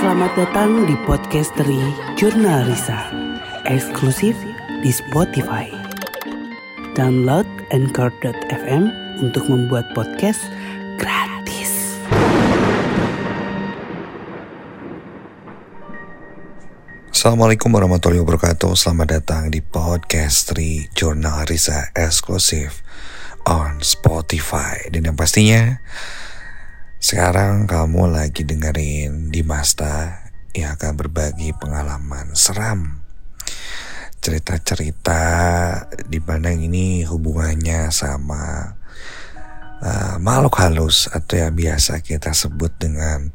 [0.00, 1.76] Selamat datang di podcast dari
[2.16, 3.12] Jurnal Risa,
[3.68, 4.32] eksklusif
[4.80, 5.68] di Spotify.
[6.96, 8.88] Download Anchor.fm
[9.20, 10.40] untuk membuat podcast
[10.96, 12.00] gratis.
[17.12, 22.80] Assalamualaikum warahmatullahi wabarakatuh Selamat datang di podcast Tri Jurnal Risa eksklusif
[23.44, 25.84] on Spotify Dan yang pastinya
[27.00, 33.00] sekarang kamu lagi dengerin Dimasta yang akan berbagi pengalaman seram
[34.20, 35.24] Cerita-cerita
[36.04, 38.76] di mana ini hubungannya sama
[39.80, 43.32] uh, makhluk halus atau yang biasa kita sebut dengan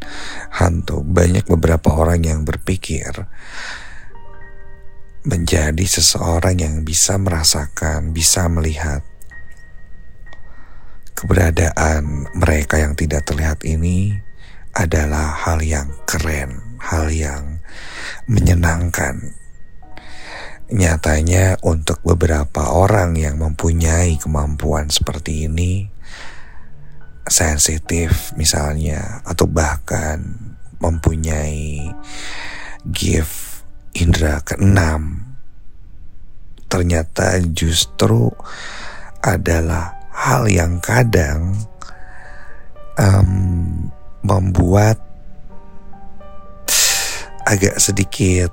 [0.53, 1.01] hantu.
[1.01, 3.25] Banyak beberapa orang yang berpikir
[5.25, 9.01] menjadi seseorang yang bisa merasakan, bisa melihat
[11.15, 14.19] keberadaan mereka yang tidak terlihat ini
[14.75, 17.63] adalah hal yang keren, hal yang
[18.27, 19.31] menyenangkan.
[20.67, 25.87] Nyatanya untuk beberapa orang yang mempunyai kemampuan seperti ini
[27.25, 30.21] sensitif misalnya atau bahkan
[30.77, 31.89] mempunyai
[32.85, 35.25] gift indera keenam
[36.69, 38.29] ternyata justru
[39.23, 41.51] adalah hal yang kadang
[42.95, 43.91] um,
[44.23, 44.95] membuat
[47.45, 48.49] agak sedikit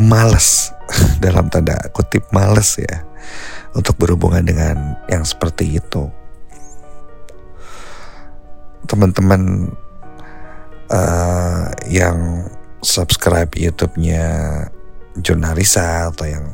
[0.00, 0.72] males
[1.24, 3.04] dalam tanda kutip males ya
[3.76, 6.08] untuk berhubungan dengan yang seperti itu.
[8.88, 9.70] Teman-teman
[10.90, 12.48] uh, yang
[12.82, 14.24] subscribe YouTube-nya
[15.22, 16.44] Jurnalisa atau yang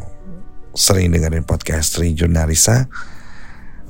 [0.76, 2.86] sering dengerin podcast Jurnalisa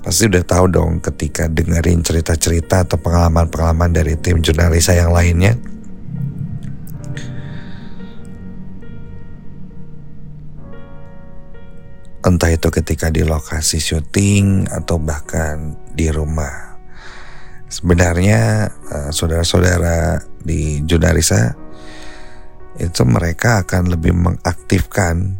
[0.09, 5.53] pasti udah tahu dong ketika dengerin cerita-cerita atau pengalaman-pengalaman dari tim Jurnalisa yang lainnya.
[12.25, 16.81] Entah itu ketika di lokasi syuting atau bahkan di rumah.
[17.69, 21.53] Sebenarnya uh, saudara-saudara di Junarisa
[22.81, 25.37] itu mereka akan lebih mengaktifkan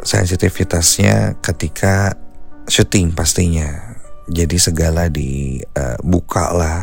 [0.00, 2.16] sensitivitasnya ketika
[2.70, 3.98] syuting pastinya.
[4.30, 6.78] Jadi segala dibuka uh, lah,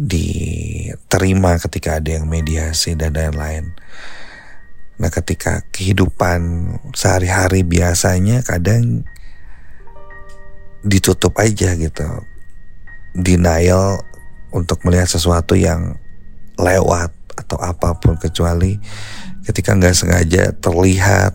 [0.00, 3.76] diterima ketika ada yang mediasi dan lain-lain.
[4.98, 9.04] Nah ketika kehidupan sehari-hari biasanya kadang
[10.82, 12.06] ditutup aja gitu
[13.12, 14.00] denial
[14.54, 15.98] untuk melihat sesuatu yang
[16.56, 18.78] lewat atau apa pun kecuali
[19.46, 21.34] ketika nggak sengaja terlihat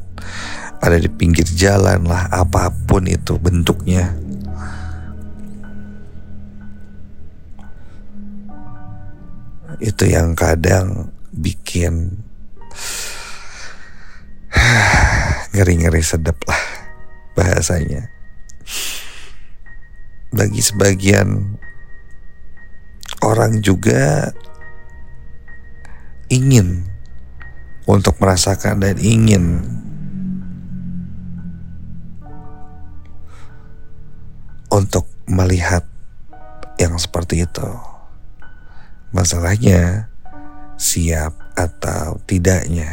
[0.84, 4.12] ada di pinggir jalan lah apa pun itu bentuknya.
[9.80, 12.20] Itu yang kadang bikin
[15.56, 16.64] ngeri-ngeri sedep lah
[17.32, 18.12] bahasanya.
[20.36, 21.56] Bagi sebagian
[23.24, 24.36] orang juga
[26.28, 26.84] ingin
[27.88, 29.64] untuk merasakan dan ingin
[34.74, 35.86] untuk melihat
[36.82, 37.70] yang seperti itu.
[39.14, 40.10] Masalahnya
[40.82, 42.90] siap atau tidaknya.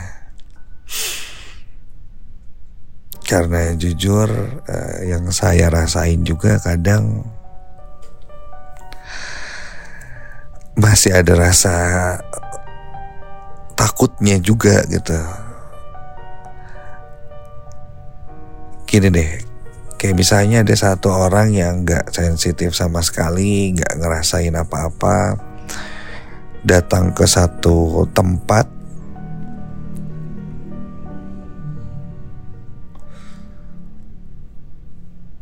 [3.24, 4.28] Karena jujur
[4.68, 7.24] eh, yang saya rasain juga kadang
[10.76, 11.76] masih ada rasa
[13.72, 15.16] takutnya juga gitu.
[18.84, 19.49] Gini deh,
[20.00, 25.36] kayak misalnya ada satu orang yang gak sensitif sama sekali, gak ngerasain apa-apa,
[26.64, 28.64] datang ke satu tempat,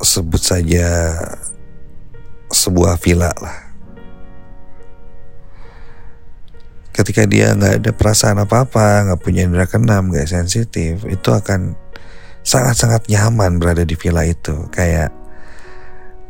[0.02, 1.14] sebut saja
[2.50, 3.70] sebuah villa lah.
[6.98, 11.78] ketika dia nggak ada perasaan apa-apa, nggak punya indera keenam, nggak sensitif, itu akan
[12.48, 14.56] sangat-sangat nyaman berada di villa itu.
[14.72, 15.12] Kayak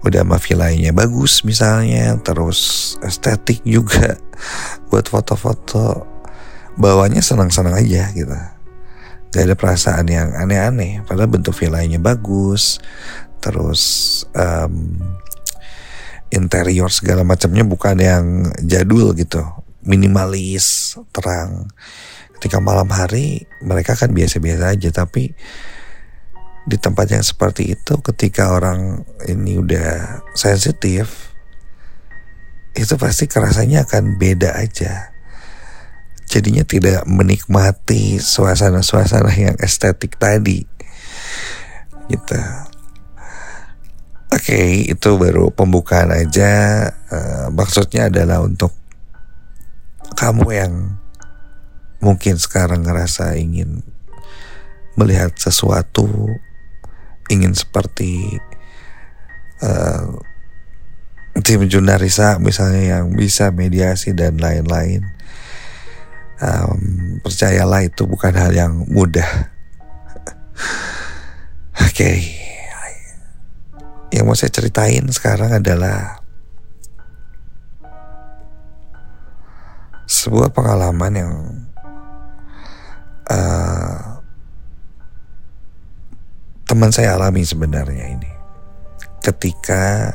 [0.02, 4.18] udah sama villanya bagus misalnya, terus estetik juga
[4.90, 6.02] buat foto-foto,
[6.74, 8.34] bawahnya senang-senang aja gitu.
[9.28, 12.80] Gak ada perasaan yang aneh-aneh, padahal bentuk villanya bagus,
[13.38, 13.82] terus
[14.34, 14.98] um,
[16.34, 18.24] interior segala macamnya bukan yang
[18.64, 19.44] jadul gitu
[19.84, 21.70] minimalis, terang.
[22.38, 25.34] Ketika malam hari mereka kan biasa-biasa aja tapi
[26.64, 31.28] di tempat yang seperti itu ketika orang ini udah sensitif
[32.78, 35.14] itu pasti kerasanya akan beda aja.
[36.28, 40.60] jadinya tidak menikmati suasana-suasana yang estetik tadi.
[42.12, 42.36] Gitu.
[44.28, 46.84] Oke okay, itu baru pembukaan aja.
[47.08, 48.76] Uh, maksudnya adalah untuk
[50.20, 51.00] kamu yang
[52.04, 53.80] mungkin sekarang ngerasa ingin
[55.00, 56.06] melihat sesuatu
[57.28, 58.40] ingin seperti
[59.62, 60.18] uh,
[61.44, 65.06] tim Junarisa misalnya yang bisa mediasi dan lain-lain
[66.42, 66.80] um,
[67.22, 69.26] percayalah itu bukan hal yang mudah
[71.86, 72.34] oke okay.
[74.10, 76.18] yang mau saya ceritain sekarang adalah
[80.08, 81.32] sebuah pengalaman yang
[83.28, 84.07] uh,
[86.68, 88.30] teman saya alami sebenarnya ini
[89.24, 90.12] ketika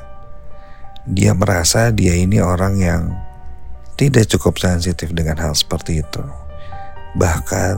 [1.04, 3.04] dia merasa dia ini orang yang
[3.98, 6.24] tidak cukup sensitif dengan hal seperti itu.
[7.18, 7.76] Bahkan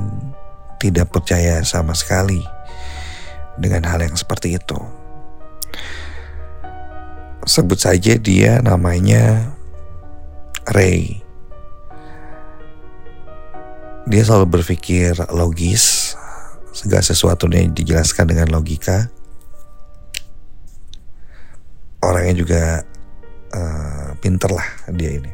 [0.80, 2.40] tidak percaya sama sekali
[3.60, 4.80] dengan hal yang seperti itu.
[7.46, 9.54] Sebut saja dia namanya
[10.72, 11.22] Ray.
[14.06, 16.14] Dia selalu berpikir logis,
[16.76, 19.08] segala sesuatu yang dijelaskan dengan logika.
[22.04, 22.64] Orangnya juga
[23.56, 25.32] uh, pinter lah dia ini.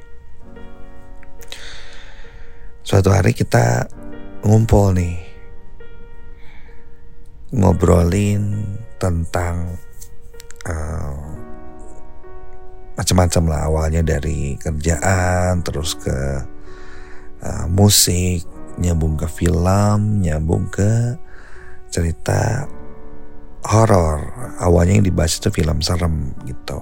[2.86, 3.90] Suatu hari kita
[4.46, 5.18] ngumpul nih
[7.52, 9.76] ngobrolin tentang
[10.70, 11.18] uh,
[12.96, 16.18] macam-macam lah awalnya dari kerjaan terus ke
[17.44, 18.46] uh, musik
[18.80, 21.18] nyambung ke film nyambung ke
[21.92, 22.66] cerita
[23.68, 24.26] horor.
[24.58, 26.80] Awalnya yang dibahas itu film serem gitu.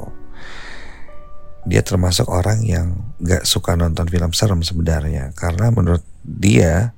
[1.67, 5.35] Dia termasuk orang yang gak suka nonton film serem sebenarnya.
[5.35, 6.95] Karena menurut dia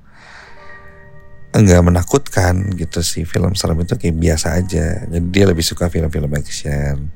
[1.52, 3.28] enggak menakutkan gitu sih.
[3.28, 5.04] Film serem itu kayak biasa aja.
[5.08, 7.12] Jadi dia lebih suka film-film action.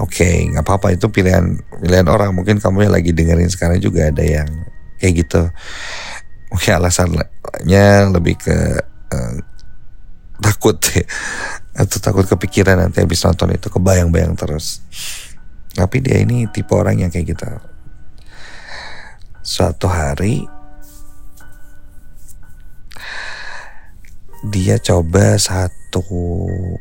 [0.00, 0.96] Oke okay, nggak apa-apa.
[0.96, 2.32] Itu pilihan pilihan orang.
[2.32, 4.48] Mungkin kamu yang lagi dengerin sekarang juga ada yang
[4.96, 5.42] kayak gitu.
[6.50, 7.86] Mungkin alasannya
[8.16, 8.56] lebih ke
[9.12, 9.32] uh,
[10.40, 10.76] takut
[11.80, 14.82] atau takut kepikiran nanti habis nonton itu kebayang-bayang terus
[15.74, 17.46] tapi dia ini tipe orang yang kayak gitu.
[19.40, 20.42] Suatu hari
[24.50, 26.02] dia coba satu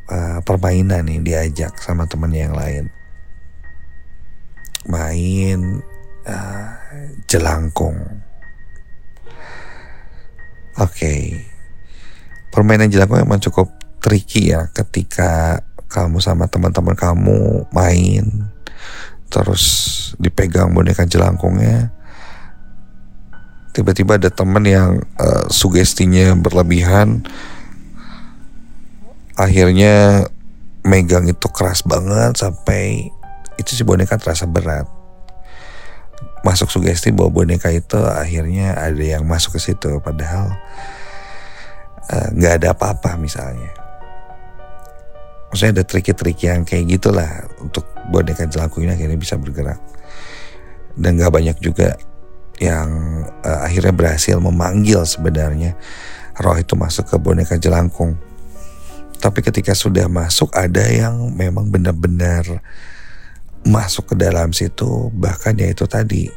[0.10, 2.86] uh, permainan nih diajak sama temennya yang lain.
[4.90, 5.60] Main
[6.26, 6.72] uh,
[7.30, 8.00] jelangkung.
[10.80, 10.96] Oke.
[10.96, 11.49] Okay.
[12.50, 13.70] Permainan jelangkung emang cukup
[14.00, 18.50] tricky ya ketika kamu sama teman-teman kamu main
[19.30, 19.64] terus
[20.18, 21.94] dipegang boneka jelangkungnya.
[23.70, 27.22] Tiba-tiba ada temen yang uh, sugestinya berlebihan
[29.40, 30.26] akhirnya
[30.84, 33.08] megang itu keras banget sampai
[33.56, 34.90] itu si boneka terasa berat.
[36.44, 40.00] Masuk sugesti bahwa boneka itu akhirnya ada yang masuk ke situ.
[40.04, 40.56] Padahal
[42.10, 43.70] nggak uh, ada apa-apa misalnya.
[45.50, 49.82] Maksudnya ada trik-trik yang kayak gitulah untuk boneka jelangkung ini akhirnya bisa bergerak.
[50.94, 51.98] Dan gak banyak juga
[52.62, 55.74] yang uh, akhirnya berhasil memanggil sebenarnya
[56.38, 58.14] roh itu masuk ke boneka jelangkung.
[59.20, 62.62] Tapi ketika sudah masuk ada yang memang benar-benar
[63.68, 66.32] masuk ke dalam situ bahkan ya itu tadi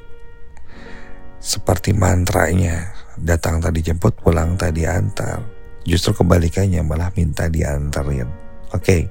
[1.38, 9.02] seperti mantranya datang tadi jemput pulang tadi antar justru kebalikannya malah minta diantarin Oke, okay.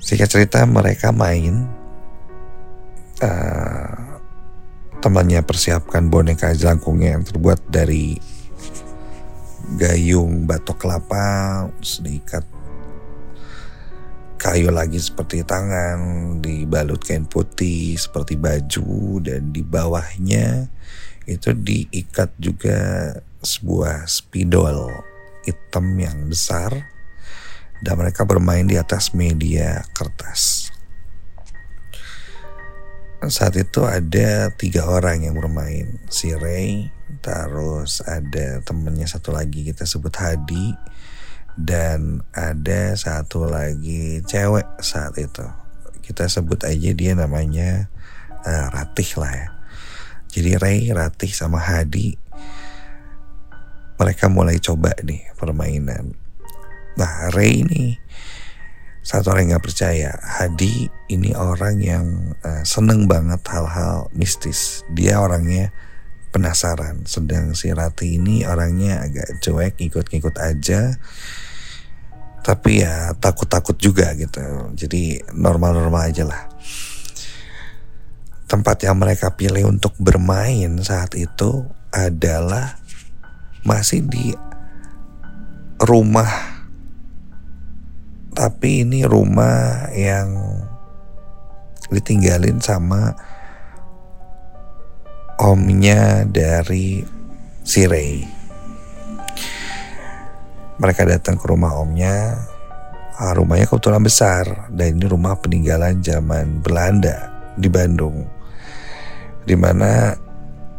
[0.00, 1.68] singkat cerita mereka main.
[3.20, 4.16] Uh,
[5.04, 8.16] temannya persiapkan boneka jelangkungnya yang terbuat dari
[9.76, 12.40] gayung batok kelapa, sedikat
[14.40, 20.72] kayu lagi seperti tangan, dibalut kain putih seperti baju dan di bawahnya
[21.28, 23.12] itu diikat juga
[23.44, 24.88] sebuah spidol
[25.46, 26.90] hitam yang besar
[27.82, 30.70] dan mereka bermain di atas media kertas.
[33.18, 36.86] Saat itu ada tiga orang yang bermain, si Ray,
[37.18, 40.70] terus ada temennya satu lagi kita sebut Hadi,
[41.58, 45.42] dan ada satu lagi cewek saat itu.
[46.06, 47.90] Kita sebut aja dia namanya
[48.46, 49.48] uh, Ratih lah ya.
[50.30, 52.14] Jadi Ray, Ratih sama Hadi
[53.98, 56.14] mereka mulai coba nih permainan
[56.98, 57.94] Nah Ray ini
[59.06, 60.18] satu orang yang percaya.
[60.20, 64.82] Hadi ini orang yang uh, seneng banget hal-hal mistis.
[64.92, 65.70] Dia orangnya
[66.34, 67.06] penasaran.
[67.08, 70.92] Sedang si Rati ini orangnya agak cuek, ikut-ikut aja.
[72.44, 74.42] Tapi ya takut-takut juga gitu.
[74.74, 76.42] Jadi normal-normal aja lah.
[78.44, 81.64] Tempat yang mereka pilih untuk bermain saat itu
[81.94, 82.76] adalah
[83.68, 84.32] masih di
[85.84, 86.58] rumah
[88.38, 90.30] tapi ini rumah yang
[91.90, 93.10] ditinggalin sama
[95.42, 97.02] omnya dari
[97.66, 98.22] si Ray.
[100.78, 102.46] Mereka datang ke rumah omnya.
[103.18, 108.22] Ah, rumahnya kebetulan besar dan ini rumah peninggalan zaman Belanda di Bandung.
[109.42, 110.14] Di mana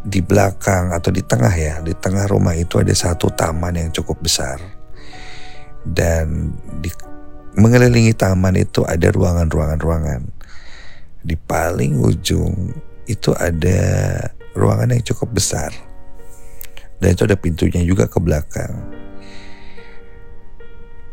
[0.10, 4.18] di belakang atau di tengah ya, di tengah rumah itu ada satu taman yang cukup
[4.25, 4.58] besar.
[5.86, 6.51] Dan
[6.84, 6.89] di
[7.60, 10.22] Mengelilingi taman itu ada ruangan-ruangan-ruangan.
[11.25, 12.72] Di paling ujung
[13.04, 13.82] itu ada
[14.56, 15.74] ruangan yang cukup besar.
[17.04, 18.72] Dan itu ada pintunya juga ke belakang.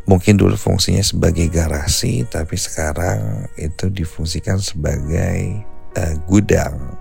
[0.07, 5.67] Mungkin dulu fungsinya sebagai garasi, tapi sekarang itu difungsikan sebagai
[5.99, 6.95] uh, gudang.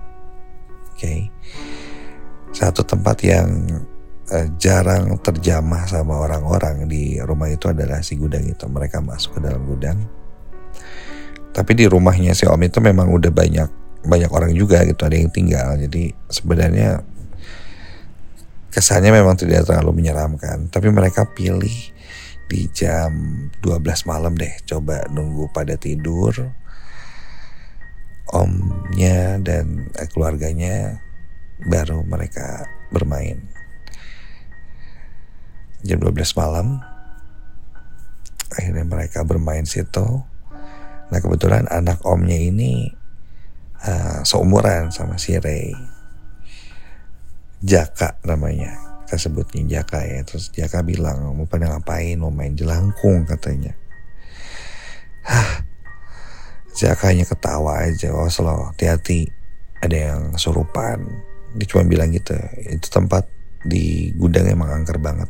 [0.91, 0.99] Oke.
[0.99, 1.21] Okay.
[2.55, 3.49] Satu tempat yang
[4.31, 8.67] uh, jarang terjamah sama orang-orang di rumah itu adalah si gudang itu.
[8.67, 9.99] Mereka masuk ke dalam gudang.
[11.57, 13.71] Tapi di rumahnya si Om itu memang udah banyak
[14.07, 15.75] banyak orang juga gitu, ada yang tinggal.
[15.81, 17.01] Jadi sebenarnya
[18.71, 20.69] kesannya memang tidak terlalu menyeramkan.
[20.69, 21.73] Tapi mereka pilih
[22.47, 23.11] di jam
[23.65, 26.53] 12 malam deh, coba nunggu pada tidur.
[28.27, 30.99] Omnya dan keluarganya
[31.65, 33.41] baru mereka bermain.
[35.87, 36.83] Jam 12 malam
[38.53, 40.25] akhirnya mereka bermain situ.
[41.07, 42.91] Nah kebetulan anak omnya ini
[43.87, 45.71] uh, seumuran sama si Ray
[47.63, 50.21] Jaka namanya kita sebutnya Jaka ya.
[50.27, 52.19] Terus Jaka bilang mau pada ngapain?
[52.19, 53.71] Mau main jelangkung katanya.
[55.23, 55.63] Hah
[56.77, 58.13] Jakanya ketawa aja.
[58.13, 59.31] Oh selalu hati-hati.
[59.81, 61.07] Ada yang surupan
[61.57, 62.37] dia cuma bilang gitu
[62.69, 63.25] itu tempat
[63.67, 65.29] di gudang emang angker banget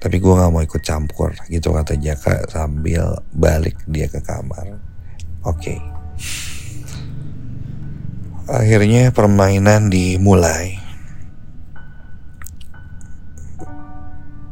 [0.00, 4.80] tapi gue gak mau ikut campur gitu kata Jaka sambil balik dia ke kamar.
[5.44, 5.76] Oke.
[5.76, 5.78] Okay.
[8.48, 10.80] Akhirnya permainan dimulai.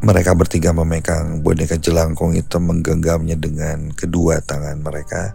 [0.04, 5.32] Mereka bertiga memegang boneka jelangkung itu menggenggamnya dengan kedua tangan mereka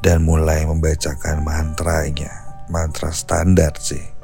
[0.00, 2.32] dan mulai membacakan mantranya.
[2.70, 4.15] Mantra standar sih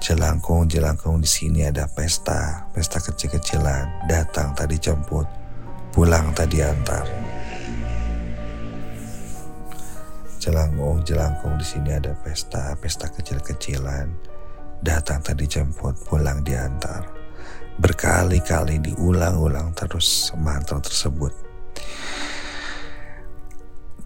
[0.00, 4.08] Jelangkung, jelangkung di sini ada pesta, pesta kecil-kecilan.
[4.08, 5.28] Datang tadi jemput,
[5.92, 7.04] pulang tadi antar.
[10.40, 14.08] Jelangkung, jelangkung di sini ada pesta, pesta kecil-kecilan.
[14.80, 17.04] Datang tadi jemput, pulang diantar.
[17.76, 21.36] Berkali-kali diulang-ulang terus mantra tersebut.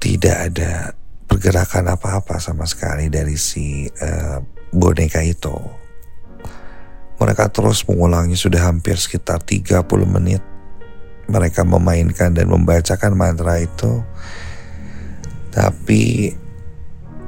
[0.03, 0.91] Tidak ada
[1.31, 4.43] pergerakan apa-apa sama sekali dari si uh,
[4.75, 5.54] boneka itu
[7.14, 10.43] mereka terus mengulangi sudah hampir sekitar 30 menit.
[11.25, 14.02] Mereka memainkan dan membacakan mantra itu.
[15.54, 16.35] Tapi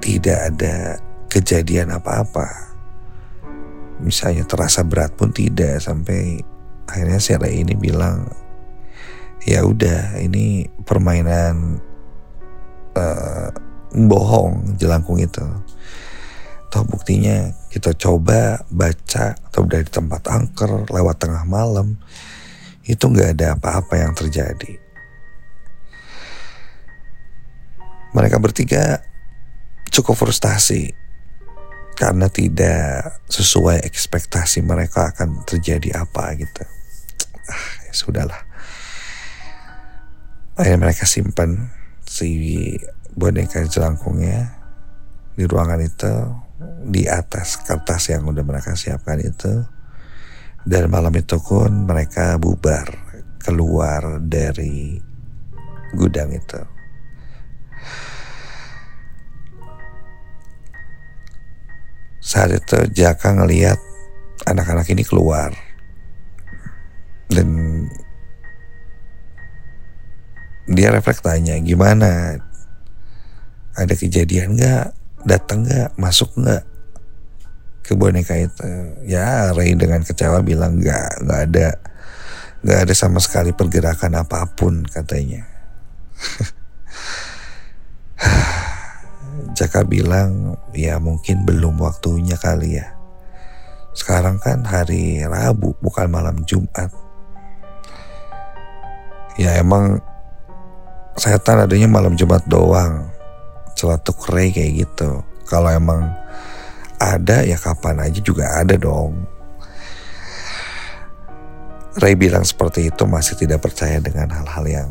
[0.03, 1.01] tidak ada
[1.31, 2.77] kejadian apa-apa.
[4.03, 6.45] Misalnya terasa berat pun tidak sampai
[6.85, 8.29] akhirnya si Ray ini bilang
[9.47, 11.81] ya udah ini permainan
[12.93, 13.49] uh,
[13.97, 15.43] bohong jelangkung itu
[16.77, 21.97] Toh buktinya kita coba baca atau dari tempat angker lewat tengah malam
[22.85, 24.77] itu nggak ada apa-apa yang terjadi.
[28.13, 29.01] Mereka bertiga
[29.89, 30.93] cukup frustasi
[31.97, 36.61] karena tidak sesuai ekspektasi mereka akan terjadi apa gitu.
[37.49, 38.45] Ah, ya sudahlah.
[40.61, 41.73] Akhirnya mereka simpan
[42.05, 42.77] si
[43.17, 44.53] boneka jelangkungnya
[45.41, 46.45] di ruangan itu
[46.87, 49.65] di atas kertas yang udah mereka siapkan itu.
[50.67, 52.91] Dan malam itu pun mereka bubar
[53.39, 54.99] keluar dari
[55.95, 56.59] gudang itu.
[62.19, 63.79] Saat itu Jaka ngeliat
[64.51, 65.55] anak-anak ini keluar.
[67.31, 67.87] Dan
[70.67, 72.43] dia refleks tanya gimana?
[73.79, 74.96] Ada kejadian nggak
[75.27, 75.99] datang nggak?
[75.99, 76.63] Masuk nggak?
[77.83, 78.63] Ke boneka itu.
[79.05, 81.75] Ya Ray dengan kecewa bilang nggak nggak ada
[82.63, 85.43] nggak ada sama sekali pergerakan apa pun katanya.
[89.59, 92.95] Jaka bilang ya mungkin belum waktunya kali ya.
[93.93, 96.93] Sekarang kan hari Rabu bukan malam Jumat.
[99.37, 100.01] Ya emang
[101.17, 103.16] setan adanya malam Jumat doang
[103.77, 105.23] celetuk ray kayak gitu.
[105.47, 106.11] Kalau emang
[106.97, 109.29] ada ya kapan aja juga ada dong.
[111.97, 114.89] Ray bilang seperti itu masih tidak percaya dengan hal-hal yang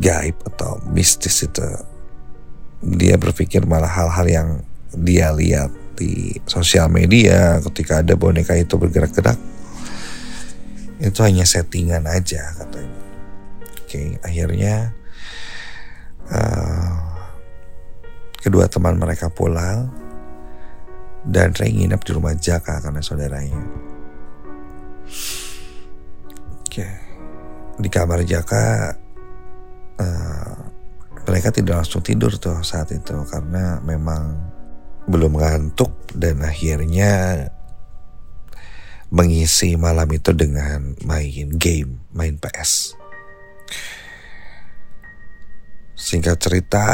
[0.00, 1.64] gaib atau mistis itu.
[2.84, 4.48] Dia berpikir malah hal-hal yang
[4.92, 9.36] dia lihat di sosial media ketika ada boneka itu bergerak-gerak.
[11.00, 13.00] Itu hanya settingan aja katanya.
[13.88, 14.92] Oke akhirnya
[16.28, 16.87] uh,
[18.38, 19.90] kedua teman mereka pulang
[21.26, 23.62] dan Ray nginep di rumah Jaka karena saudaranya.
[26.62, 26.88] Oke,
[27.76, 28.94] di kamar Jaka
[29.98, 30.54] uh,
[31.28, 34.38] mereka tidak langsung tidur tuh saat itu karena memang
[35.08, 37.44] belum ngantuk dan akhirnya
[39.08, 42.92] mengisi malam itu dengan main game, main PS.
[45.98, 46.86] Singkat cerita,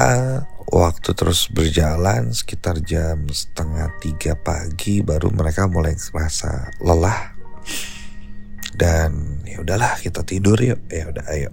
[0.71, 7.37] waktu terus berjalan sekitar jam setengah tiga pagi baru mereka mulai merasa lelah.
[8.75, 10.81] Dan ya udahlah kita tidur yuk.
[10.91, 11.51] Ya udah ayo.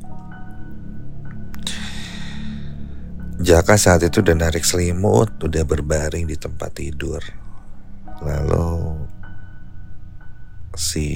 [3.42, 7.22] Jaka saat itu udah narik selimut udah berbaring di tempat tidur.
[8.22, 9.02] Lalu
[10.78, 11.10] si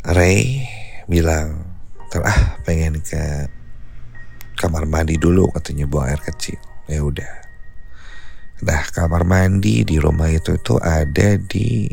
[0.00, 0.64] Ray
[1.04, 1.68] bilang
[2.16, 3.59] ah pengen ke
[4.60, 6.60] kamar mandi dulu katanya buang air kecil.
[6.84, 7.32] Ya udah.
[8.60, 11.88] Nah kamar mandi di rumah itu itu ada di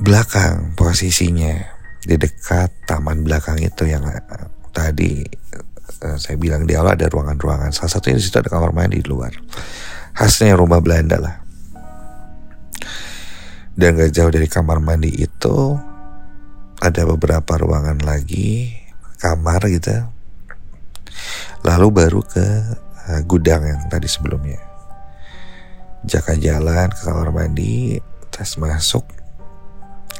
[0.00, 1.76] belakang posisinya.
[2.00, 5.24] Di dekat taman belakang itu yang uh, tadi
[6.04, 7.76] uh, saya bilang di awal ada ruangan-ruangan.
[7.76, 9.36] Salah satunya di situ ada kamar mandi di luar.
[10.16, 11.36] Khasnya rumah Belanda lah.
[13.74, 15.74] Dan gak jauh dari kamar mandi itu
[16.78, 18.70] ada beberapa ruangan lagi
[19.18, 20.13] kamar gitu
[21.64, 22.46] lalu baru ke
[23.10, 24.60] uh, gudang yang tadi sebelumnya.
[26.04, 27.96] Jaka jalan ke kamar mandi
[28.28, 29.04] tes masuk.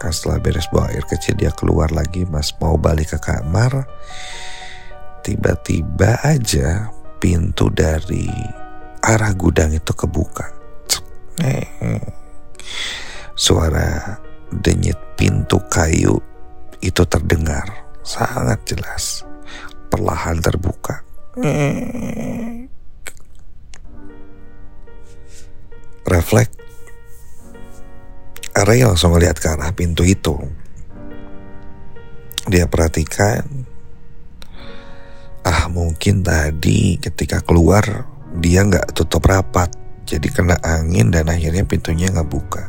[0.01, 3.85] Kan setelah beres buang air kecil dia keluar lagi mas mau balik ke kamar.
[5.25, 8.29] Tiba-tiba aja pintu dari
[9.01, 10.49] arah gudang itu kebuka.
[13.37, 14.21] Suara
[14.53, 16.21] denyit pintu kayu
[16.81, 17.65] itu terdengar.
[18.05, 19.25] Sangat jelas.
[19.95, 21.07] Perlahan terbuka.
[26.03, 26.59] Refleks.
[28.59, 30.35] Ray langsung melihat ke arah pintu itu.
[32.51, 33.47] Dia perhatikan.
[35.47, 38.11] Ah mungkin tadi ketika keluar
[38.43, 39.71] dia nggak tutup rapat.
[40.11, 42.67] Jadi kena angin dan akhirnya pintunya nggak buka.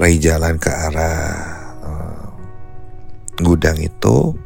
[0.00, 1.52] Ray jalan ke arah
[3.44, 4.45] gudang itu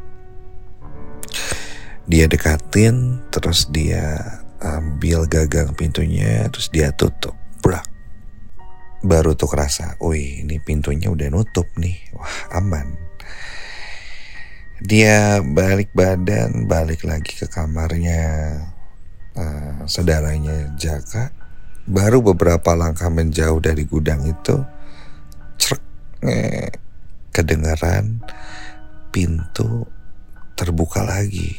[2.11, 4.19] dia dekatin terus dia
[4.61, 7.37] ambil gagang pintunya terus dia tutup.
[7.61, 7.87] Brak
[9.01, 11.97] baru tuh kerasa wih ini pintunya udah nutup nih.
[12.13, 12.97] Wah aman.
[14.81, 18.21] Dia balik badan balik lagi ke kamarnya
[19.37, 21.33] uh, saudaranya Jaka.
[21.91, 24.57] Baru beberapa langkah menjauh dari gudang itu
[25.57, 25.83] cerek
[27.33, 28.21] kedengaran
[29.11, 29.89] pintu
[30.61, 31.57] terbuka lagi.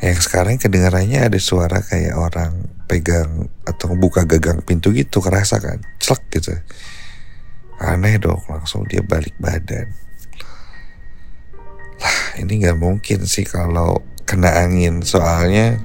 [0.00, 5.84] Yang sekarang kedengarannya ada suara kayak orang pegang atau buka gagang pintu gitu kerasa kan,
[6.00, 6.56] celak gitu.
[7.76, 9.92] Aneh dong, langsung dia balik badan.
[12.00, 15.78] Lah ini nggak mungkin sih kalau kena angin soalnya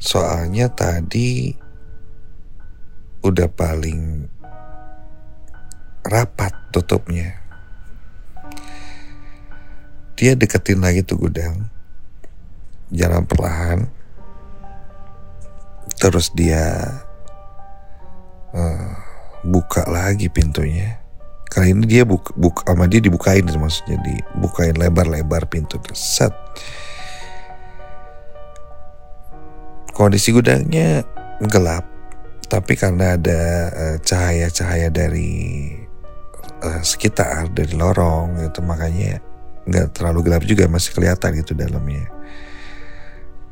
[0.00, 1.54] soalnya tadi
[3.26, 4.30] udah paling
[6.06, 7.34] rapat tutupnya.
[10.16, 11.68] Dia deketin lagi tuh gudang.
[12.88, 13.90] Jalan perlahan.
[16.00, 16.62] Terus dia
[18.54, 18.90] uh,
[19.44, 21.02] buka lagi pintunya.
[21.46, 26.32] Kali ini dia buka, buka sama dia dibukain maksudnya dibukain lebar-lebar pintu set.
[29.96, 31.04] Kondisi gudangnya
[31.40, 31.96] gelap
[32.46, 33.40] tapi karena ada
[33.74, 35.32] eh, cahaya-cahaya uh, dari
[36.66, 39.22] uh, sekitar dari lorong itu makanya
[39.66, 42.10] nggak terlalu gelap juga masih kelihatan gitu dalamnya.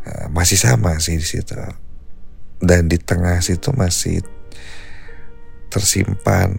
[0.04, 1.54] Uh, masih sama sih di situ.
[2.58, 4.22] Dan di tengah situ masih
[5.70, 6.54] tersimpan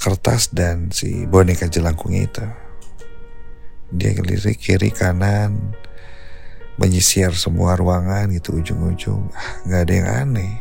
[0.00, 2.46] kertas dan si boneka jelangkungnya itu.
[3.92, 5.76] Dia ngelirik kiri kanan
[6.80, 9.28] menyisir semua ruangan gitu ujung-ujung.
[9.36, 10.54] Ah, nggak ada yang aneh.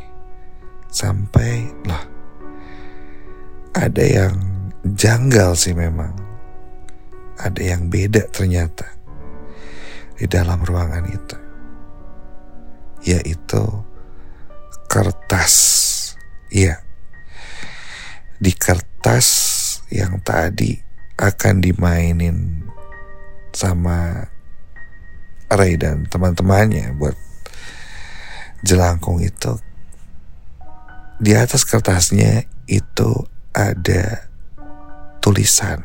[0.92, 2.19] Sampai lah
[3.80, 4.36] ada yang
[4.84, 6.12] janggal sih memang.
[7.40, 8.84] Ada yang beda ternyata
[10.20, 11.38] di dalam ruangan itu.
[13.08, 13.64] Yaitu
[14.92, 15.56] kertas.
[16.52, 16.84] Iya.
[18.36, 19.28] Di kertas
[19.88, 20.76] yang tadi
[21.16, 22.68] akan dimainin
[23.56, 24.28] sama
[25.48, 27.16] Ray dan teman-temannya buat
[28.68, 29.56] jelangkung itu.
[31.24, 34.32] Di atas kertasnya itu ada
[35.20, 35.84] tulisan.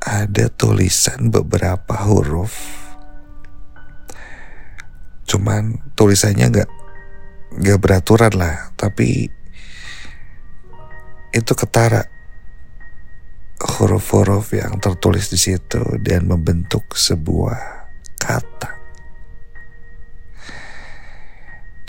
[0.00, 2.54] Ada tulisan beberapa huruf.
[5.26, 6.70] Cuman tulisannya nggak
[7.50, 9.26] nggak beraturan lah tapi
[11.34, 12.06] itu ketara.
[13.60, 18.79] Huruf-huruf yang tertulis di situ dan membentuk sebuah kata.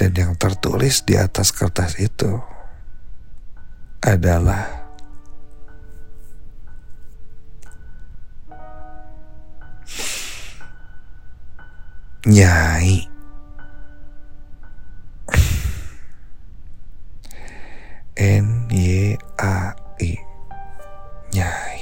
[0.02, 2.42] Dan yang tertulis di atas kertas itu
[4.02, 4.82] adalah
[12.26, 13.06] Nyai.
[18.18, 20.18] N Y A I.
[21.30, 21.82] Nyai.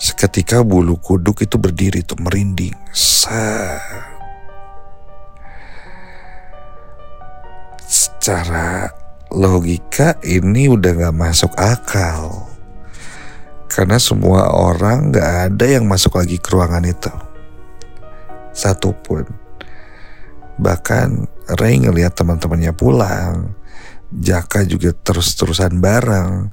[0.00, 2.72] Seketika bulu kuduk itu berdiri tuh merinding.
[2.96, 4.15] Set.
[8.26, 8.90] Secara
[9.30, 12.50] logika ini udah gak masuk akal.
[13.70, 17.14] Karena semua orang gak ada yang masuk lagi ke ruangan itu.
[18.50, 19.30] Satupun.
[20.58, 21.08] Bahkan
[21.54, 23.54] Ray ngeliat teman-temannya pulang.
[24.10, 26.50] Jaka juga terus-terusan bareng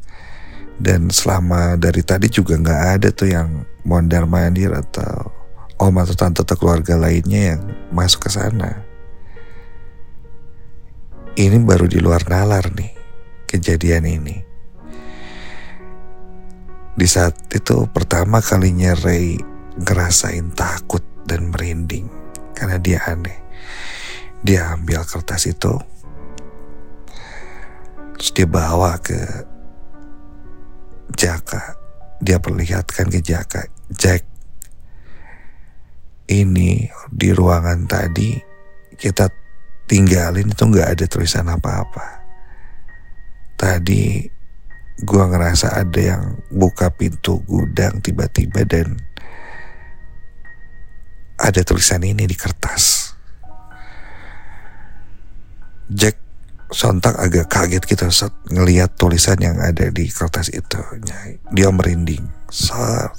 [0.77, 5.25] dan selama dari tadi juga nggak ada tuh yang mondar mandir atau
[5.81, 8.92] om atau tante atau keluarga lainnya yang masuk ke sana.
[11.33, 12.93] Ini baru di luar nalar nih
[13.49, 14.37] kejadian ini.
[16.93, 19.41] Di saat itu pertama kalinya Ray
[19.81, 22.05] ngerasain takut dan merinding
[22.53, 23.41] karena dia aneh.
[24.45, 25.73] Dia ambil kertas itu,
[28.13, 29.17] terus dia bawa ke
[31.17, 31.81] Jaka.
[32.21, 34.21] Dia perlihatkan ke Jaka, Jack,
[36.29, 38.37] ini di ruangan tadi
[38.95, 39.42] kita
[39.87, 42.23] tinggalin itu nggak ada tulisan apa-apa.
[43.59, 44.27] Tadi
[45.03, 48.99] gua ngerasa ada yang buka pintu gudang tiba-tiba dan
[51.39, 53.15] ada tulisan ini di kertas.
[55.91, 56.15] Jack
[56.73, 60.81] sontak agak kaget gitu saat ngelihat tulisan yang ada di kertas itu.
[61.53, 62.25] Dia merinding.
[62.49, 63.13] Saat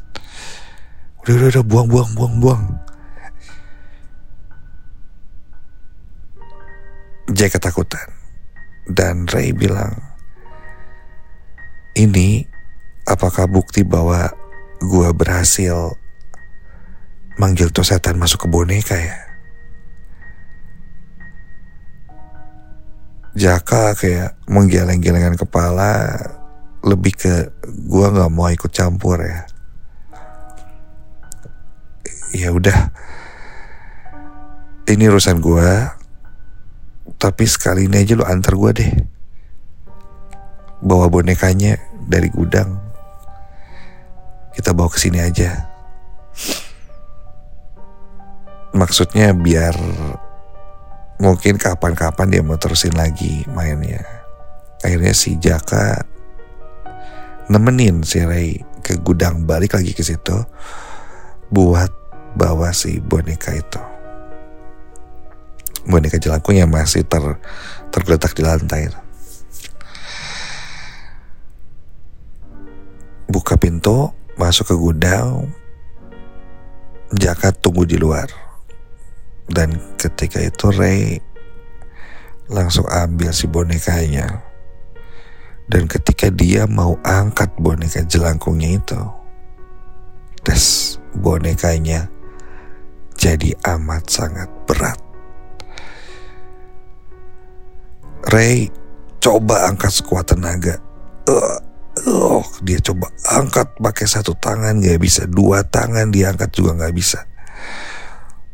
[1.24, 2.64] udah udah, udah buang buang buang buang.
[7.34, 8.14] Jack ketakutan
[8.86, 9.98] dan Ray bilang,
[11.98, 12.46] ini
[13.10, 14.30] apakah bukti bahwa
[14.78, 15.98] gua berhasil
[17.34, 19.18] manggil tuh setan masuk ke boneka ya?
[23.34, 26.14] Jaka kayak menggeleng-gelengan kepala
[26.86, 27.50] lebih ke
[27.90, 29.42] gua nggak mau ikut campur ya.
[32.30, 32.94] Ya udah,
[34.86, 35.98] ini urusan gua.
[37.04, 38.88] Tapi sekali ini aja lu antar gua deh.
[40.84, 41.76] Bawa bonekanya
[42.08, 42.80] dari gudang.
[44.56, 45.68] Kita bawa ke sini aja.
[48.74, 49.76] Maksudnya biar
[51.22, 54.02] mungkin kapan-kapan dia mau terusin lagi mainnya.
[54.82, 56.04] Akhirnya si Jaka
[57.48, 60.44] nemenin si Ray ke gudang balik lagi ke situ
[61.48, 61.92] buat
[62.36, 63.93] bawa si boneka itu.
[65.84, 67.40] Boneka jelangkung yang masih ter
[67.92, 68.88] tergeletak di lantai.
[73.28, 75.52] Buka pintu, masuk ke gudang.
[77.14, 78.44] Jaka tunggu di luar
[79.50, 81.20] dan ketika itu Ray
[82.48, 84.40] langsung ambil si bonekanya.
[85.64, 89.00] Dan ketika dia mau angkat boneka jelangkungnya itu,
[90.44, 92.12] tes bonekanya
[93.16, 95.03] jadi amat sangat berat.
[98.32, 98.68] Ray
[99.20, 100.80] coba angkat sekuat tenaga.
[101.24, 101.56] Uh,
[102.08, 107.24] uh, dia coba angkat pakai satu tangan gak bisa, dua tangan diangkat juga gak bisa.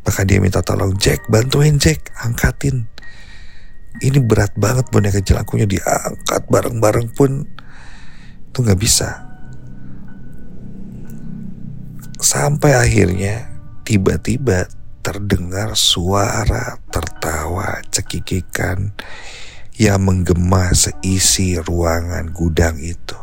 [0.07, 2.87] Bahkan dia minta tolong Jack, bantuin Jack, angkatin.
[4.01, 7.45] Ini berat banget boneka jelangkungnya diangkat bareng-bareng pun
[8.51, 9.09] Tuh nggak bisa.
[12.21, 13.49] Sampai akhirnya
[13.87, 14.69] tiba-tiba
[15.01, 18.93] terdengar suara tertawa cekikikan
[19.81, 23.17] yang menggema seisi ruangan gudang itu.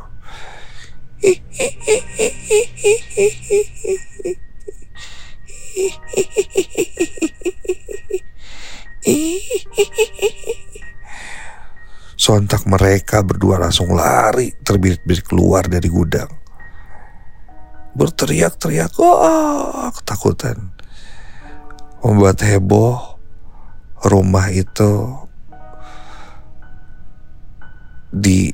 [12.17, 16.33] Sontak mereka berdua langsung lari terbirit-birit keluar dari gudang.
[17.93, 20.73] Berteriak-teriak, oh, ketakutan.
[22.01, 23.21] Membuat heboh
[24.09, 25.26] rumah itu
[28.11, 28.49] di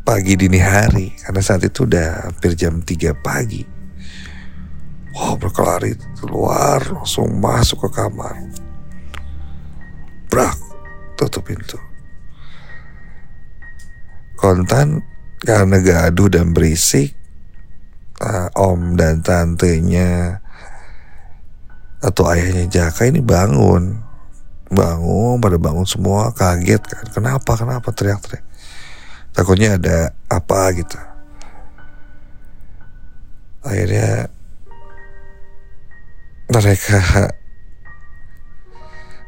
[0.00, 3.62] pagi dini hari karena saat itu udah hampir jam 3 pagi.
[5.14, 8.36] Wah berkelari keluar langsung masuk ke kamar.
[10.30, 10.56] Brak
[11.18, 11.76] tutup pintu.
[14.40, 15.04] Kontan
[15.44, 17.12] karena gaduh dan berisik,
[18.24, 20.40] uh, om dan tantenya
[22.00, 24.00] atau ayahnya Jaka ini bangun,
[24.72, 28.44] bangun pada bangun semua kaget kan, kenapa kenapa teriak-teriak,
[29.34, 30.98] takutnya ada apa gitu.
[33.60, 34.32] Akhirnya
[36.50, 37.30] mereka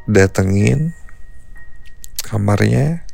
[0.09, 0.91] datengin
[2.25, 3.07] kamarnya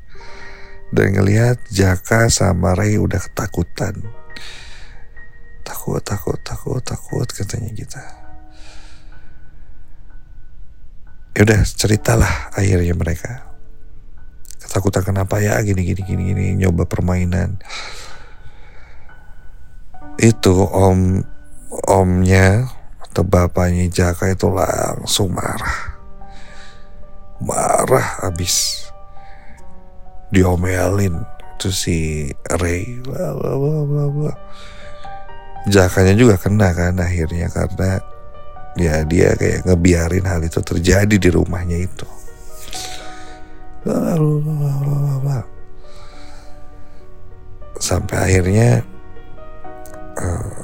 [0.90, 4.00] dan ngelihat Jaka sama Ray udah ketakutan.
[5.62, 8.02] Takut, takut, takut, takut katanya kita.
[11.38, 13.49] Ya udah ceritalah akhirnya mereka.
[14.70, 17.58] Ketakutan kenapa ya gini gini gini gini nyoba permainan.
[20.22, 21.26] Itu om
[21.90, 22.70] omnya
[23.02, 25.98] atau bapaknya Jaka itu langsung marah.
[27.42, 28.86] Marah abis
[30.30, 31.18] diomelin
[31.58, 31.98] itu si
[32.62, 34.38] Ray blah, blah, blah, blah.
[35.66, 37.98] Jakanya juga kena kan akhirnya karena
[38.78, 42.19] ya dia kayak ngebiarin hal itu terjadi di rumahnya itu
[47.80, 48.84] sampai akhirnya
[50.20, 50.60] uh,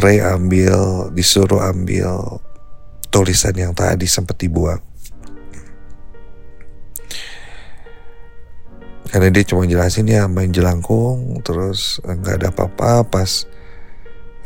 [0.00, 2.40] Ray ambil disuruh ambil
[3.10, 4.80] tulisan yang tadi sempat dibuang.
[9.10, 13.42] Karena dia cuma jelasin ya main jelangkung terus nggak ada apa-apa pas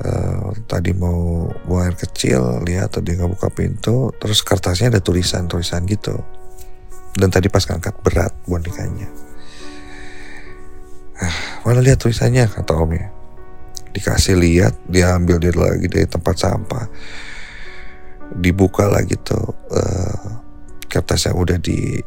[0.03, 5.47] uh, tadi mau buang air kecil lihat tadi nggak buka pintu terus kertasnya ada tulisan
[5.47, 6.19] tulisan gitu.
[7.15, 9.07] Dan tadi pas ngangkat berat bonekanya.
[11.15, 13.15] Ah, mana lihat tulisannya kata omnya
[13.95, 16.91] dikasih lihat dia ambil dia lagi dari tempat sampah.
[18.35, 20.27] Dibuka lagi tuh uh,
[20.91, 22.03] kertas yang udah di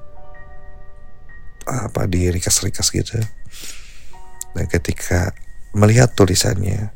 [1.63, 3.15] apa di rikas-rikas gitu.
[4.51, 5.31] Dan ketika
[5.71, 6.91] melihat tulisannya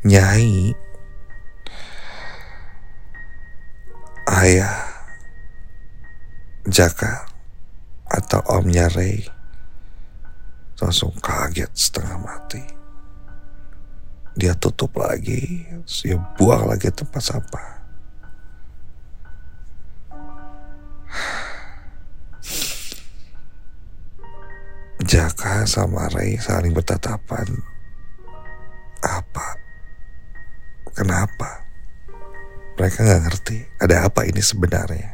[0.00, 0.72] Nyai
[4.24, 4.80] Ayah
[6.64, 7.28] Jaka
[8.08, 9.20] atau Omnya Ray
[10.80, 12.64] langsung kaget setengah mati.
[14.40, 17.68] Dia tutup lagi, dia buang lagi tempat sampah.
[25.04, 27.52] Jaka sama Ray saling bertatapan.
[29.04, 29.69] Apa?
[30.94, 31.64] Kenapa?
[32.78, 35.10] Mereka nggak ngerti ada apa ini sebenarnya.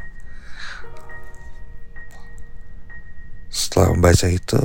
[3.50, 4.64] Setelah membaca itu,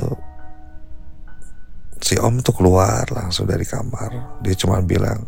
[1.98, 4.40] si Om tuh keluar langsung dari kamar.
[4.44, 5.24] Dia cuma bilang,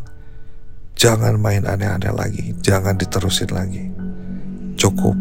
[0.94, 3.88] jangan main aneh-aneh lagi, jangan diterusin lagi.
[4.76, 5.16] Cukup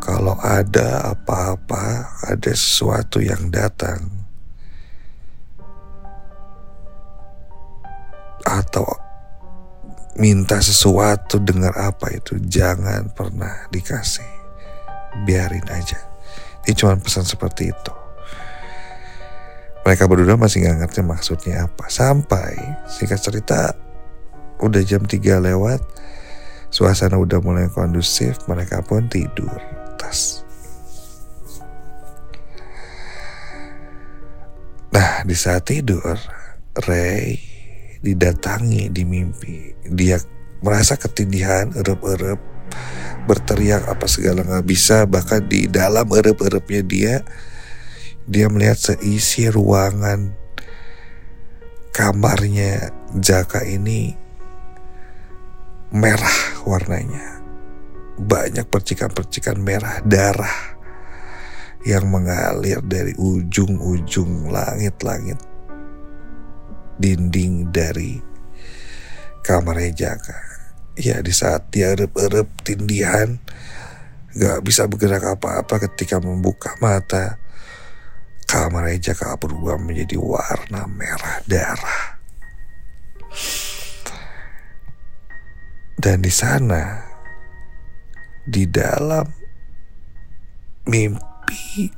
[0.00, 4.19] kalau ada apa-apa, ada sesuatu yang datang,
[8.44, 8.86] atau
[10.18, 14.26] minta sesuatu dengar apa itu, jangan pernah dikasih,
[15.24, 15.96] biarin aja.
[16.66, 17.94] Ini cuma pesan seperti itu.
[19.80, 21.88] Mereka berdua masih nggak ngerti maksudnya apa.
[21.88, 22.52] Sampai
[22.84, 23.72] singkat cerita
[24.60, 25.80] udah jam 3 lewat,
[26.68, 29.56] suasana udah mulai kondusif, mereka pun tidur
[29.96, 30.44] atas.
[34.92, 36.18] Nah, di saat tidur,
[36.84, 37.49] Ray
[38.00, 39.76] didatangi di mimpi.
[39.84, 40.20] Dia
[40.64, 42.40] merasa ketindihan, erup-erup,
[43.24, 45.04] berteriak apa segala nggak bisa.
[45.04, 47.14] Bahkan di dalam erup-erupnya dia,
[48.24, 50.32] dia melihat seisi ruangan
[51.90, 54.14] kamarnya Jaka ini
[55.90, 57.42] merah warnanya
[58.20, 60.78] banyak percikan-percikan merah darah
[61.82, 65.40] yang mengalir dari ujung-ujung langit-langit
[67.00, 68.20] dinding dari
[69.40, 70.38] kamarnya Jaka.
[71.00, 73.40] Ya di saat dia erep-erep tindihan
[74.36, 77.40] Gak bisa bergerak apa-apa ketika membuka mata
[78.44, 82.20] Kamarnya Jaka berubah menjadi warna merah darah
[85.96, 87.06] Dan di sana
[88.44, 89.24] di dalam
[90.84, 91.29] mimpi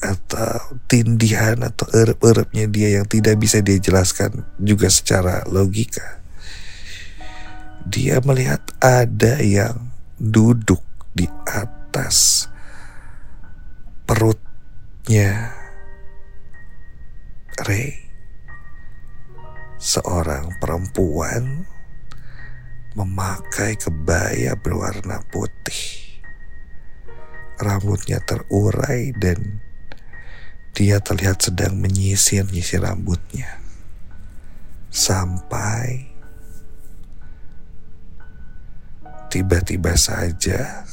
[0.03, 6.21] atau tindihan atau erep-erepnya dia yang tidak bisa dia jelaskan juga secara logika.
[7.87, 10.81] Dia melihat ada yang duduk
[11.13, 12.47] di atas
[14.07, 15.53] perutnya
[17.67, 18.01] Ray.
[19.83, 21.67] Seorang perempuan
[22.95, 26.02] memakai kebaya berwarna putih
[27.61, 29.61] rambutnya terurai dan
[30.73, 33.61] dia terlihat sedang menyisir-nyisir rambutnya.
[34.93, 36.13] Sampai
[39.33, 40.85] tiba-tiba saja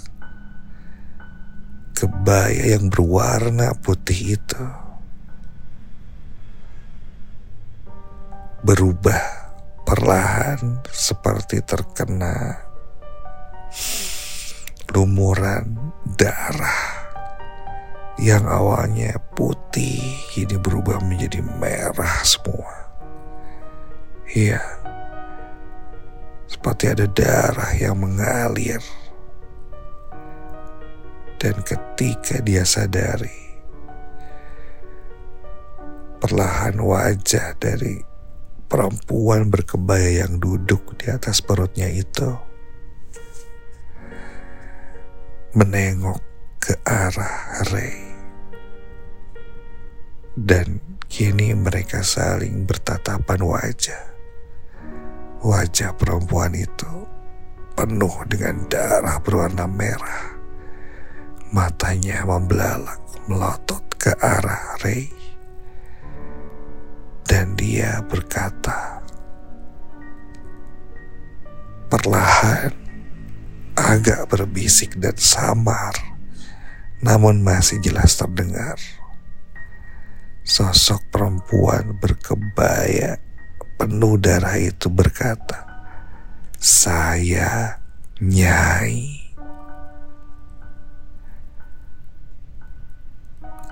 [1.92, 4.64] kebaya yang berwarna putih itu
[8.64, 9.20] berubah
[9.84, 12.56] perlahan seperti terkena
[14.96, 17.00] lumuran darah
[18.18, 20.02] yang awalnya putih
[20.34, 22.74] kini berubah menjadi merah semua.
[24.30, 24.62] Iya,
[26.50, 28.82] seperti ada darah yang mengalir.
[31.40, 33.56] Dan ketika dia sadari,
[36.20, 38.04] perlahan wajah dari
[38.68, 42.49] perempuan berkebaya yang duduk di atas perutnya itu
[45.50, 46.22] menengok
[46.62, 47.98] ke arah Ray.
[50.38, 50.78] Dan
[51.10, 54.04] kini mereka saling bertatapan wajah.
[55.42, 57.10] Wajah perempuan itu
[57.74, 60.38] penuh dengan darah berwarna merah.
[61.50, 65.10] Matanya membelalak melotot ke arah Ray.
[67.26, 69.02] Dan dia berkata,
[71.90, 72.89] perlahan
[73.80, 75.96] agak berbisik dan samar,
[77.00, 78.76] namun masih jelas terdengar.
[80.44, 83.22] Sosok perempuan berkebaya
[83.80, 85.64] penuh darah itu berkata,
[86.60, 87.80] "Saya
[88.20, 89.30] Nyai."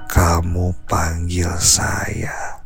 [0.08, 2.64] Kamu panggil saya.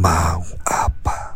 [0.00, 1.31] Mau apa?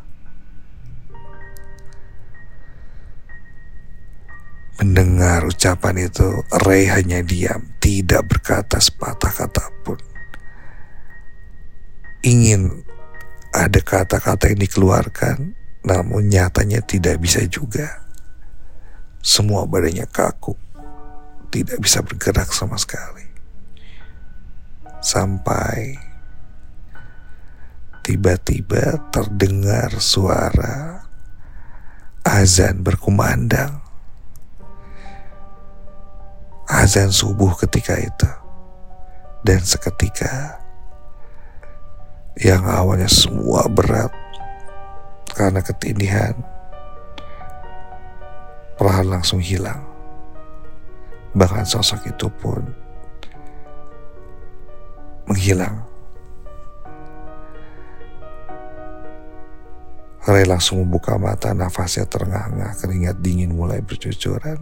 [4.77, 9.97] Mendengar ucapan itu, Ray hanya diam, tidak berkata sepatah kata pun.
[12.21, 12.85] Ingin
[13.57, 18.05] ada kata-kata yang dikeluarkan, namun nyatanya tidak bisa juga.
[19.25, 20.53] Semua badannya kaku,
[21.49, 23.25] tidak bisa bergerak sama sekali.
[25.01, 25.97] Sampai
[28.05, 31.01] tiba-tiba terdengar suara
[32.29, 33.86] azan berkumandang
[36.67, 38.31] azan subuh ketika itu.
[39.47, 40.59] Dan seketika
[42.37, 44.11] yang awalnya semua berat
[45.33, 46.35] karena ketindihan
[48.75, 49.87] perlahan langsung hilang.
[51.37, 52.67] Bahkan sosok itu pun
[55.31, 55.85] menghilang.
[60.27, 64.59] Ray langsung membuka mata, nafasnya terengah-engah, keringat dingin mulai bercucuran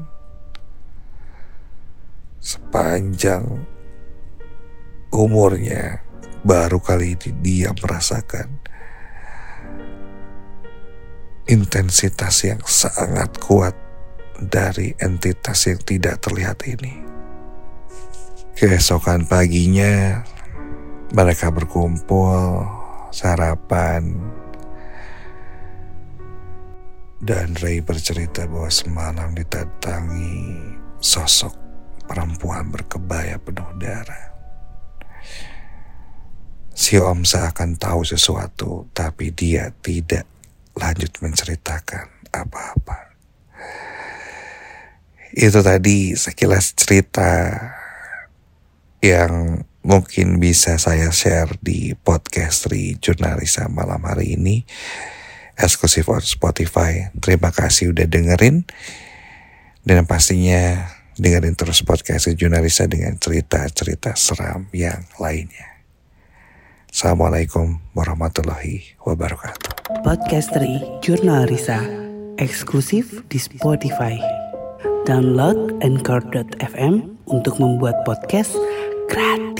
[2.44, 3.64] sepanjang
[5.09, 6.04] umurnya
[6.44, 8.61] baru kali ini dia merasakan
[11.48, 13.72] intensitas yang sangat kuat
[14.44, 17.00] dari entitas yang tidak terlihat ini.
[18.60, 20.21] Keesokan paginya
[21.16, 22.60] mereka berkumpul,
[23.08, 24.21] sarapan,
[27.25, 30.60] dan Ray bercerita bahwa semalam didatangi
[31.00, 31.63] sosok
[32.05, 34.33] perempuan berkebaya penuh darah.
[36.75, 40.27] Si Om seakan tahu sesuatu, tapi dia tidak
[40.75, 43.15] lanjut menceritakan apa-apa.
[45.35, 47.55] Itu tadi sekilas cerita
[49.02, 54.67] yang mungkin bisa saya share di podcast Ri Jurnalisa malam hari ini
[55.55, 57.11] eksklusif on Spotify.
[57.23, 58.67] Terima kasih udah dengerin
[59.87, 65.83] dan pastinya dengerin terus podcast Jurnalisa dengan cerita-cerita seram yang lainnya.
[66.90, 70.02] Assalamualaikum warahmatullahi wabarakatuh.
[70.06, 72.04] Podcasteri Jurnal Risa
[72.38, 74.19] eksklusif di Spotify.
[75.06, 78.56] Download Anchor.fm untuk membuat podcast
[79.06, 79.54] gratis.